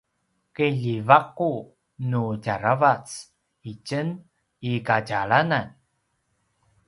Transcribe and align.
kiljivaku 0.55 1.49
nu 2.09 2.21
djaravac 2.43 3.05
itjen 3.73 4.09
i 4.69 4.71
kadjalanan 4.87 5.69